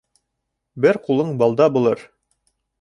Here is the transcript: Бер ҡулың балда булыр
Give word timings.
Бер 0.87 0.99
ҡулың 1.05 1.31
балда 1.45 1.71
булыр 1.79 2.05